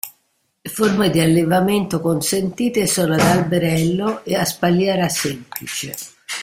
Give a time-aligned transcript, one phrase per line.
[0.63, 5.93] Le forme di allevamento consentite sono ad alberello ed a spalliera semplice.